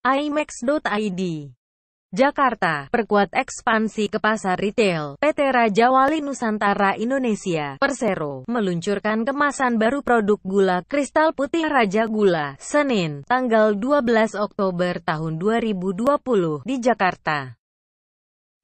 IMAX.id 0.00 1.52
Jakarta, 2.08 2.88
perkuat 2.88 3.36
ekspansi 3.36 4.08
ke 4.08 4.16
pasar 4.16 4.56
retail. 4.56 5.20
PT 5.20 5.52
Raja 5.52 5.92
Wali 5.92 6.24
Nusantara 6.24 6.96
Indonesia, 6.96 7.76
Persero, 7.76 8.48
meluncurkan 8.48 9.28
kemasan 9.28 9.76
baru 9.76 10.00
produk 10.00 10.40
gula 10.40 10.80
kristal 10.88 11.36
putih 11.36 11.68
Raja 11.68 12.08
Gula, 12.08 12.56
Senin, 12.56 13.28
tanggal 13.28 13.76
12 13.76 14.40
Oktober 14.40 15.04
tahun 15.04 15.36
2020, 15.36 16.64
di 16.64 16.80
Jakarta. 16.80 17.59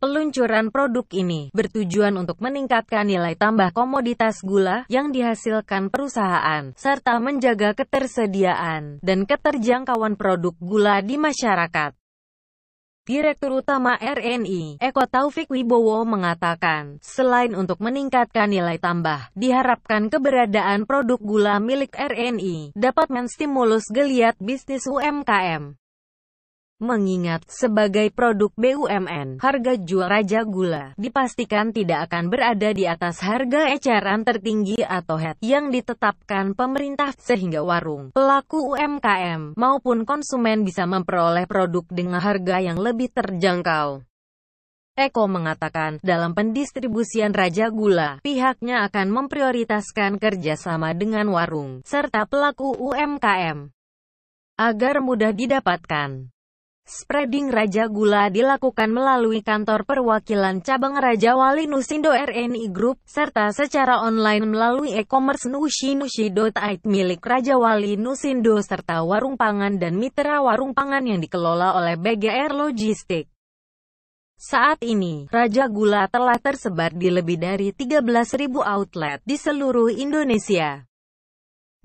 Peluncuran 0.07 0.71
produk 0.71 1.03
ini 1.19 1.51
bertujuan 1.51 2.15
untuk 2.15 2.39
meningkatkan 2.39 3.11
nilai 3.11 3.35
tambah 3.35 3.75
komoditas 3.75 4.39
gula 4.39 4.87
yang 4.87 5.11
dihasilkan 5.11 5.91
perusahaan, 5.91 6.71
serta 6.79 7.19
menjaga 7.19 7.75
ketersediaan 7.75 9.03
dan 9.03 9.27
keterjangkauan 9.27 10.15
produk 10.15 10.55
gula 10.63 11.03
di 11.03 11.19
masyarakat. 11.19 11.91
Direktur 13.03 13.67
Utama 13.67 13.99
RNI, 13.99 14.79
Eko 14.79 15.11
Taufik 15.11 15.51
Wibowo 15.51 16.07
mengatakan, 16.07 17.03
selain 17.03 17.59
untuk 17.59 17.83
meningkatkan 17.83 18.47
nilai 18.47 18.79
tambah, 18.79 19.35
diharapkan 19.35 20.07
keberadaan 20.07 20.87
produk 20.87 21.19
gula 21.19 21.59
milik 21.59 21.91
RNI 21.99 22.79
dapat 22.79 23.11
menstimulus 23.11 23.91
geliat 23.91 24.39
bisnis 24.39 24.87
UMKM. 24.87 25.75
Mengingat, 26.77 27.41
sebagai 27.49 28.13
produk 28.13 28.53
BUMN, 28.53 29.41
harga 29.41 29.81
jual 29.81 30.13
Raja 30.13 30.45
Gula 30.45 30.93
dipastikan 31.01 31.73
tidak 31.73 32.13
akan 32.13 32.29
berada 32.29 32.69
di 32.77 32.85
atas 32.85 33.25
harga 33.25 33.73
eceran 33.73 34.29
tertinggi 34.29 34.85
atau 34.85 35.17
HET 35.17 35.41
yang 35.41 35.73
ditetapkan 35.73 36.53
pemerintah, 36.53 37.17
sehingga 37.17 37.65
warung, 37.65 38.13
pelaku 38.13 38.77
UMKM, 38.77 39.57
maupun 39.57 40.05
konsumen 40.05 40.69
bisa 40.69 40.85
memperoleh 40.85 41.49
produk 41.49 41.89
dengan 41.89 42.21
harga 42.21 42.61
yang 42.61 42.77
lebih 42.77 43.09
terjangkau. 43.09 44.05
Eko 45.01 45.25
mengatakan, 45.33 45.97
dalam 46.05 46.37
pendistribusian 46.37 47.33
Raja 47.33 47.73
Gula, 47.73 48.21
pihaknya 48.21 48.85
akan 48.85 49.17
memprioritaskan 49.17 50.21
kerjasama 50.21 50.93
dengan 50.93 51.33
warung, 51.33 51.81
serta 51.89 52.29
pelaku 52.29 52.77
UMKM, 52.77 53.73
agar 54.61 55.01
mudah 55.01 55.33
didapatkan. 55.33 56.36
Spreading 56.87 57.51
Raja 57.51 57.91
Gula 57.91 58.31
dilakukan 58.31 58.87
melalui 58.95 59.43
kantor 59.43 59.83
perwakilan 59.83 60.63
cabang 60.63 60.95
Raja 60.95 61.35
Wali 61.35 61.67
Nusindo 61.67 62.15
RNI 62.15 62.71
Group, 62.71 63.03
serta 63.03 63.51
secara 63.51 64.07
online 64.07 64.47
melalui 64.47 64.95
e-commerce 64.95 65.51
nushi-nushi.id 65.51 66.87
milik 66.87 67.19
Raja 67.27 67.59
Wali 67.59 67.99
Nusindo 67.99 68.55
serta 68.63 69.03
warung 69.03 69.35
pangan 69.35 69.83
dan 69.83 69.99
mitra 69.99 70.39
warung 70.39 70.79
pangan 70.79 71.03
yang 71.03 71.19
dikelola 71.19 71.75
oleh 71.75 71.99
BGR 71.99 72.55
Logistik. 72.55 73.27
Saat 74.39 74.87
ini, 74.87 75.27
Raja 75.27 75.67
Gula 75.67 76.07
telah 76.07 76.39
tersebar 76.39 76.95
di 76.95 77.11
lebih 77.11 77.43
dari 77.43 77.75
13.000 77.75 78.63
outlet 78.63 79.19
di 79.27 79.35
seluruh 79.35 79.91
Indonesia 79.91 80.87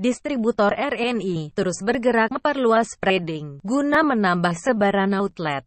distributor 0.02 0.74
RNI 0.74 1.54
terus 1.54 1.86
bergerak 1.86 2.34
memperluas 2.34 2.98
spreading, 2.98 3.62
guna 3.62 4.02
menambah 4.02 4.58
sebaran 4.58 5.14
outlet. 5.14 5.62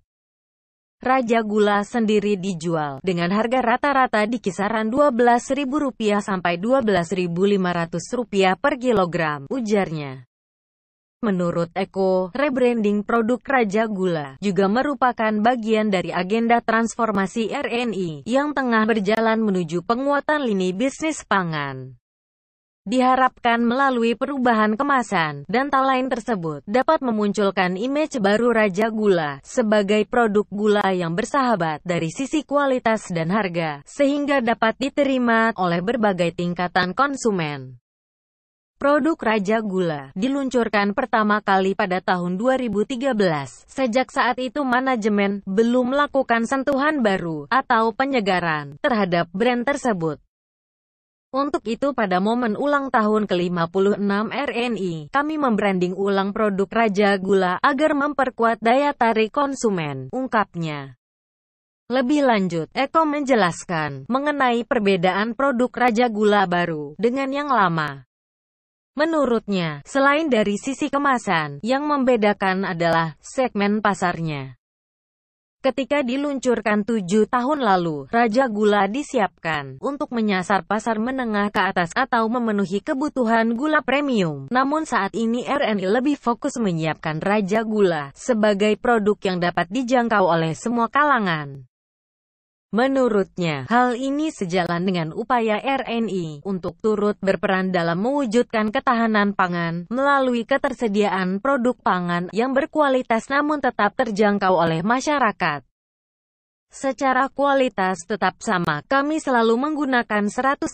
Raja 1.04 1.44
Gula 1.44 1.84
sendiri 1.84 2.40
dijual 2.40 2.96
dengan 3.04 3.28
harga 3.28 3.60
rata-rata 3.60 4.24
di 4.24 4.40
kisaran 4.40 4.88
Rp12.000 4.88 6.24
sampai 6.24 6.56
Rp12.500 6.56 8.56
per 8.56 8.80
kilogram, 8.80 9.44
ujarnya. 9.52 10.24
Menurut 11.24 11.72
Eko, 11.72 12.28
rebranding 12.36 13.00
produk 13.00 13.40
Raja 13.40 13.88
Gula 13.88 14.36
juga 14.44 14.68
merupakan 14.68 15.32
bagian 15.32 15.88
dari 15.88 16.12
agenda 16.12 16.60
transformasi 16.60 17.48
RNI 17.48 18.28
yang 18.28 18.52
tengah 18.52 18.84
berjalan 18.84 19.40
menuju 19.40 19.80
penguatan 19.84 20.44
lini 20.44 20.76
bisnis 20.76 21.24
pangan. 21.24 21.96
Diharapkan 22.84 23.64
melalui 23.64 24.12
perubahan 24.12 24.76
kemasan 24.76 25.48
dan 25.48 25.72
tak 25.72 25.88
lain 25.88 26.12
tersebut 26.12 26.60
dapat 26.68 27.00
memunculkan 27.00 27.80
image 27.80 28.20
baru 28.20 28.52
Raja 28.52 28.92
Gula 28.92 29.40
sebagai 29.40 30.04
produk 30.04 30.44
gula 30.52 30.92
yang 30.92 31.16
bersahabat 31.16 31.80
dari 31.80 32.12
sisi 32.12 32.44
kualitas 32.44 33.08
dan 33.08 33.32
harga, 33.32 33.80
sehingga 33.88 34.44
dapat 34.44 34.76
diterima 34.76 35.56
oleh 35.56 35.80
berbagai 35.80 36.36
tingkatan 36.36 36.92
konsumen. 36.92 37.80
Produk 38.76 39.16
Raja 39.16 39.64
Gula 39.64 40.12
diluncurkan 40.12 40.92
pertama 40.92 41.40
kali 41.40 41.72
pada 41.72 42.04
tahun 42.04 42.36
2013. 42.36 43.16
Sejak 43.64 44.12
saat 44.12 44.36
itu 44.36 44.60
manajemen 44.60 45.40
belum 45.48 45.96
melakukan 45.96 46.44
sentuhan 46.44 47.00
baru 47.00 47.48
atau 47.48 47.96
penyegaran 47.96 48.76
terhadap 48.84 49.32
brand 49.32 49.64
tersebut. 49.64 50.20
Untuk 51.34 51.66
itu 51.66 51.90
pada 51.98 52.22
momen 52.22 52.54
ulang 52.54 52.94
tahun 52.94 53.26
ke-56 53.26 54.06
RNI, 54.30 55.10
kami 55.10 55.34
membranding 55.34 55.98
ulang 55.98 56.30
produk 56.30 56.70
Raja 56.70 57.18
Gula 57.18 57.58
agar 57.58 57.98
memperkuat 57.98 58.62
daya 58.62 58.94
tarik 58.94 59.34
konsumen, 59.34 60.14
ungkapnya. 60.14 60.94
Lebih 61.90 62.22
lanjut, 62.22 62.70
Eko 62.70 63.02
menjelaskan 63.02 64.06
mengenai 64.06 64.62
perbedaan 64.62 65.34
produk 65.34 65.74
Raja 65.74 66.06
Gula 66.06 66.46
baru 66.46 66.94
dengan 67.02 67.26
yang 67.34 67.50
lama. 67.50 68.06
Menurutnya, 68.94 69.82
selain 69.82 70.30
dari 70.30 70.54
sisi 70.54 70.86
kemasan, 70.86 71.58
yang 71.66 71.82
membedakan 71.90 72.62
adalah 72.62 73.18
segmen 73.18 73.82
pasarnya. 73.82 74.54
Ketika 75.64 76.04
diluncurkan 76.04 76.84
tujuh 76.84 77.24
tahun 77.24 77.64
lalu, 77.64 78.12
Raja 78.12 78.52
Gula 78.52 78.84
disiapkan 78.84 79.80
untuk 79.80 80.12
menyasar 80.12 80.60
pasar 80.68 81.00
menengah 81.00 81.48
ke 81.48 81.56
atas 81.56 81.88
atau 81.96 82.28
memenuhi 82.28 82.84
kebutuhan 82.84 83.56
gula 83.56 83.80
premium. 83.80 84.44
Namun 84.52 84.84
saat 84.84 85.16
ini 85.16 85.40
RNI 85.48 85.88
lebih 85.88 86.20
fokus 86.20 86.60
menyiapkan 86.60 87.16
Raja 87.16 87.64
Gula 87.64 88.12
sebagai 88.12 88.76
produk 88.76 89.16
yang 89.24 89.40
dapat 89.40 89.72
dijangkau 89.72 90.28
oleh 90.28 90.52
semua 90.52 90.92
kalangan. 90.92 91.64
Menurutnya, 92.74 93.70
hal 93.70 93.94
ini 93.94 94.34
sejalan 94.34 94.82
dengan 94.82 95.14
upaya 95.14 95.62
RNI 95.62 96.42
untuk 96.42 96.74
turut 96.82 97.14
berperan 97.22 97.70
dalam 97.70 98.02
mewujudkan 98.02 98.74
ketahanan 98.74 99.30
pangan 99.30 99.86
melalui 99.94 100.42
ketersediaan 100.42 101.38
produk 101.38 101.78
pangan 101.78 102.34
yang 102.34 102.50
berkualitas 102.50 103.30
namun 103.30 103.62
tetap 103.62 103.94
terjangkau 103.94 104.58
oleh 104.58 104.82
masyarakat. 104.82 105.62
Secara 106.74 107.30
kualitas 107.30 108.02
tetap 108.10 108.42
sama, 108.42 108.82
kami 108.90 109.22
selalu 109.22 109.54
menggunakan 109.54 110.26
100% 110.26 110.66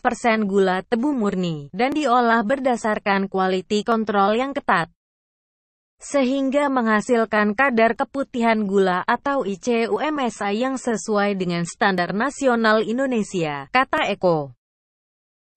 gula 0.48 0.80
tebu 0.80 1.12
murni, 1.12 1.68
dan 1.76 1.92
diolah 1.92 2.40
berdasarkan 2.40 3.28
quality 3.28 3.84
control 3.84 4.40
yang 4.40 4.56
ketat. 4.56 4.88
Sehingga 6.00 6.72
menghasilkan 6.72 7.52
kadar 7.52 7.92
keputihan 7.92 8.64
gula 8.64 9.04
atau 9.04 9.44
ICUMSA 9.44 10.48
yang 10.56 10.80
sesuai 10.80 11.36
dengan 11.36 11.68
standar 11.68 12.16
nasional 12.16 12.80
Indonesia, 12.80 13.68
kata 13.68 14.08
Eko. 14.08 14.56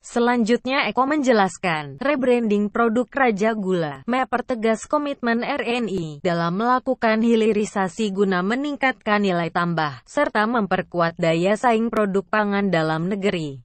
Selanjutnya 0.04 0.84
Eko 0.92 1.08
menjelaskan, 1.08 1.96
rebranding 1.96 2.68
produk 2.68 3.08
Raja 3.08 3.56
Gula, 3.56 4.04
mempertegas 4.04 4.84
komitmen 4.84 5.48
RNI 5.48 6.20
dalam 6.20 6.60
melakukan 6.60 7.24
hilirisasi 7.24 8.12
guna 8.12 8.44
meningkatkan 8.44 9.24
nilai 9.24 9.48
tambah, 9.48 10.04
serta 10.04 10.44
memperkuat 10.44 11.16
daya 11.16 11.56
saing 11.56 11.88
produk 11.88 12.28
pangan 12.28 12.68
dalam 12.68 13.08
negeri. 13.08 13.64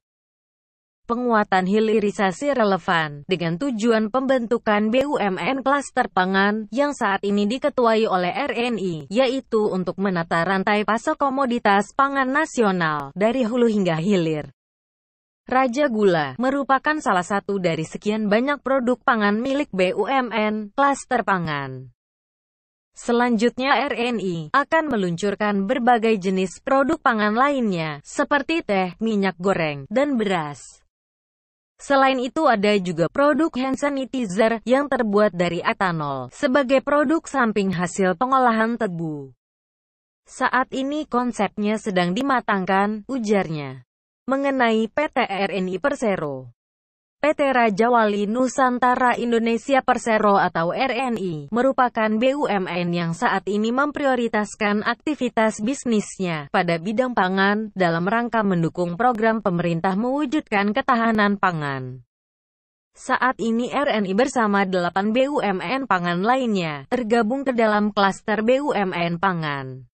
Penguatan 1.09 1.65
hilirisasi 1.65 2.53
relevan, 2.53 3.25
dengan 3.25 3.57
tujuan 3.57 4.13
pembentukan 4.13 4.93
BUMN 4.93 5.65
klaster 5.65 6.05
pangan, 6.05 6.69
yang 6.69 6.93
saat 6.93 7.25
ini 7.25 7.49
diketuai 7.49 8.05
oleh 8.05 8.29
RNI, 8.29 9.09
yaitu 9.09 9.73
untuk 9.73 9.97
menata 9.97 10.45
rantai 10.45 10.85
pasok 10.85 11.17
komoditas 11.17 11.97
pangan 11.97 12.29
nasional, 12.29 13.09
dari 13.17 13.41
hulu 13.41 13.65
hingga 13.65 13.97
hilir. 13.97 14.53
Raja 15.49 15.89
Gula 15.89 16.37
merupakan 16.37 17.01
salah 17.01 17.25
satu 17.25 17.57
dari 17.57 17.89
sekian 17.89 18.29
banyak 18.29 18.61
produk 18.61 19.01
pangan 19.01 19.33
milik 19.41 19.73
BUMN, 19.73 20.77
klaster 20.77 21.25
pangan. 21.25 21.89
Selanjutnya 22.93 23.81
RNI 23.89 24.53
akan 24.53 24.83
meluncurkan 24.93 25.65
berbagai 25.65 26.21
jenis 26.21 26.61
produk 26.61 27.01
pangan 27.01 27.33
lainnya, 27.33 27.97
seperti 28.05 28.61
teh, 28.61 28.93
minyak 29.01 29.33
goreng, 29.41 29.89
dan 29.89 30.13
beras. 30.13 30.85
Selain 31.79 32.19
itu 32.19 32.43
ada 32.43 32.75
juga 32.75 33.07
produk 33.07 33.47
hand 33.55 33.79
sanitizer 33.79 34.59
yang 34.67 34.91
terbuat 34.91 35.31
dari 35.31 35.63
etanol, 35.63 36.27
sebagai 36.35 36.83
produk 36.83 37.23
samping 37.23 37.71
hasil 37.71 38.19
pengolahan 38.19 38.75
tebu. 38.75 39.31
Saat 40.27 40.75
ini 40.75 41.07
konsepnya 41.07 41.79
sedang 41.79 42.11
dimatangkan, 42.11 43.07
ujarnya 43.07 43.87
mengenai 44.27 44.91
PT 44.91 45.25
RNI 45.25 45.81
Persero. 45.81 46.53
PT 47.19 47.51
Raja 47.51 47.91
Wali 47.91 48.31
Nusantara 48.31 49.11
Indonesia 49.19 49.83
Persero 49.83 50.39
atau 50.39 50.71
RNI, 50.71 51.51
merupakan 51.51 52.07
BUMN 52.07 52.95
yang 52.95 53.11
saat 53.11 53.43
ini 53.51 53.75
memprioritaskan 53.75 54.87
aktivitas 54.87 55.59
bisnisnya 55.59 56.47
pada 56.47 56.79
bidang 56.79 57.11
pangan, 57.11 57.75
dalam 57.75 58.07
rangka 58.07 58.39
mendukung 58.39 58.95
program 58.95 59.43
pemerintah 59.43 59.99
mewujudkan 59.99 60.71
ketahanan 60.71 61.35
pangan. 61.35 62.07
Saat 62.95 63.43
ini 63.43 63.67
RNI 63.67 64.15
bersama 64.15 64.63
8 64.63 65.11
BUMN 65.11 65.91
pangan 65.91 66.23
lainnya, 66.23 66.87
tergabung 66.87 67.43
ke 67.43 67.51
dalam 67.51 67.91
klaster 67.91 68.47
BUMN 68.47 69.19
pangan. 69.19 69.91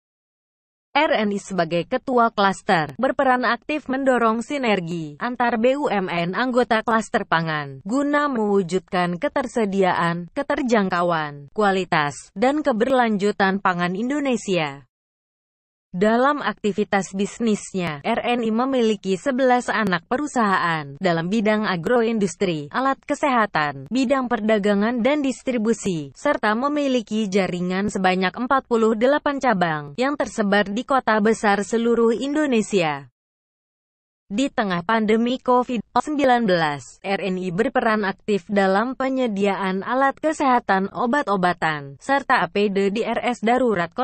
RNI 0.96 1.36
sebagai 1.36 1.84
ketua 1.84 2.32
klaster, 2.32 2.96
berperan 2.96 3.44
aktif 3.44 3.84
mendorong 3.84 4.40
sinergi 4.40 5.20
antar 5.20 5.60
BUMN 5.60 6.32
anggota 6.32 6.80
klaster 6.80 7.28
pangan, 7.28 7.84
guna 7.84 8.32
mewujudkan 8.32 9.20
ketersediaan, 9.20 10.32
keterjangkauan, 10.32 11.52
kualitas, 11.52 12.32
dan 12.32 12.64
keberlanjutan 12.64 13.60
pangan 13.60 13.92
Indonesia. 13.92 14.85
Dalam 15.96 16.44
aktivitas 16.44 17.16
bisnisnya, 17.16 18.04
RNI 18.04 18.52
memiliki 18.52 19.16
11 19.16 19.72
anak 19.72 20.04
perusahaan 20.04 20.92
dalam 21.00 21.32
bidang 21.32 21.64
agroindustri, 21.64 22.68
alat 22.68 23.00
kesehatan, 23.00 23.88
bidang 23.88 24.28
perdagangan 24.28 25.00
dan 25.00 25.24
distribusi, 25.24 26.12
serta 26.12 26.52
memiliki 26.52 27.32
jaringan 27.32 27.88
sebanyak 27.88 28.36
48 28.36 29.40
cabang 29.40 29.96
yang 29.96 30.20
tersebar 30.20 30.68
di 30.68 30.84
kota 30.84 31.16
besar 31.16 31.64
seluruh 31.64 32.12
Indonesia. 32.12 33.08
Di 34.26 34.50
tengah 34.50 34.82
pandemi 34.82 35.38
COVID-19, 35.38 36.50
RNI 37.06 37.48
berperan 37.54 38.02
aktif 38.02 38.42
dalam 38.50 38.98
penyediaan 38.98 39.86
alat 39.86 40.18
kesehatan 40.18 40.90
obat-obatan, 40.90 41.94
serta 42.02 42.42
APD 42.42 42.90
di 42.90 43.06
RS 43.06 43.46
Darurat 43.46 43.94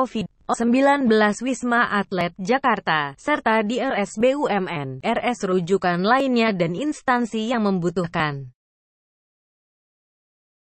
COVID-19 0.43 1.07
Wisma 1.47 1.87
Atlet 1.87 2.35
Jakarta, 2.35 3.15
serta 3.15 3.63
di 3.63 3.79
RS 3.79 4.19
BUMN, 4.19 4.99
RS 4.99 5.47
rujukan 5.47 6.03
lainnya 6.03 6.51
dan 6.51 6.75
instansi 6.75 7.47
yang 7.47 7.63
membutuhkan. 7.63 8.51